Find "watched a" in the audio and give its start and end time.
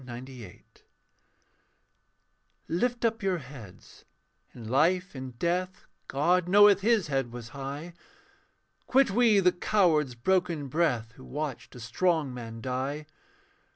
11.23-11.79